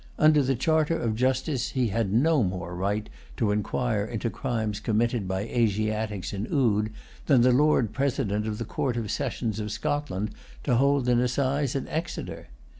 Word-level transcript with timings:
Under 0.17 0.41
the 0.41 0.55
charter 0.55 0.97
of 0.97 1.15
justice, 1.15 1.69
he 1.73 1.89
had 1.89 2.11
no 2.11 2.41
more 2.41 2.73
right 2.75 3.07
to 3.37 3.51
inquire 3.51 4.03
into 4.03 4.31
crimes 4.31 4.79
committed 4.79 5.27
by 5.27 5.41
Asiatics 5.41 6.33
in 6.33 6.47
Oude 6.51 6.89
than 7.27 7.41
the 7.41 7.51
Lord 7.51 7.93
President 7.93 8.47
of 8.47 8.57
the 8.57 8.65
Court 8.65 8.97
of 8.97 9.11
Session 9.11 9.49
of 9.61 9.71
Scotland 9.71 10.31
to 10.63 10.77
hold 10.77 11.07
an 11.07 11.19
assize 11.19 11.75
at 11.75 11.85
Exeter. 11.87 12.47